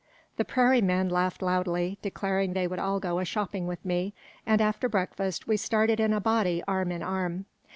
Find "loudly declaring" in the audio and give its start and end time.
1.43-2.53